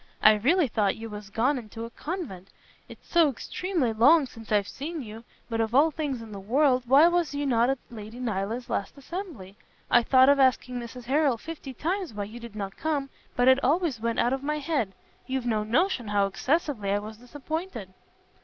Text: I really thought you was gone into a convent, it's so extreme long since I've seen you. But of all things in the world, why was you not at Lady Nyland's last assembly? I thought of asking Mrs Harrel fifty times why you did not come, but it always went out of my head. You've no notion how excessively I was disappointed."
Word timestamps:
I 0.23 0.33
really 0.33 0.67
thought 0.67 0.95
you 0.95 1.11
was 1.11 1.29
gone 1.29 1.59
into 1.59 1.85
a 1.85 1.91
convent, 1.91 2.49
it's 2.89 3.07
so 3.07 3.29
extreme 3.29 3.81
long 3.99 4.25
since 4.25 4.51
I've 4.51 4.67
seen 4.67 5.03
you. 5.03 5.23
But 5.47 5.61
of 5.61 5.75
all 5.75 5.91
things 5.91 6.23
in 6.23 6.31
the 6.31 6.39
world, 6.39 6.81
why 6.87 7.07
was 7.07 7.35
you 7.35 7.45
not 7.45 7.69
at 7.69 7.77
Lady 7.91 8.19
Nyland's 8.19 8.67
last 8.67 8.97
assembly? 8.97 9.57
I 9.91 10.01
thought 10.01 10.27
of 10.27 10.39
asking 10.39 10.79
Mrs 10.79 11.03
Harrel 11.05 11.37
fifty 11.37 11.71
times 11.75 12.15
why 12.15 12.23
you 12.23 12.39
did 12.39 12.55
not 12.55 12.77
come, 12.77 13.11
but 13.35 13.47
it 13.47 13.63
always 13.63 13.99
went 13.99 14.17
out 14.17 14.33
of 14.33 14.41
my 14.41 14.57
head. 14.57 14.93
You've 15.27 15.45
no 15.45 15.63
notion 15.63 16.07
how 16.07 16.25
excessively 16.25 16.89
I 16.89 16.97
was 16.97 17.17
disappointed." 17.17 17.93